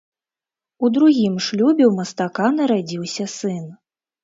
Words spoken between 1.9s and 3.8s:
мастака нарадзіўся сын.